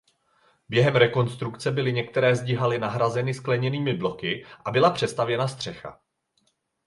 [0.69, 5.99] Během rekonstrukce byly některé zdi haly nahrazeny skleněnými bloky a byla přestavěna střecha.